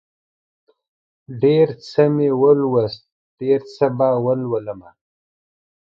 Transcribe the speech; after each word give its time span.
ډېر 1.41 1.67
څه 1.87 2.03
مې 2.15 2.29
ولوست، 2.41 3.01
ډېر 3.39 3.59
څه 3.75 3.85
به 3.97 4.09
ولولمه 4.25 4.89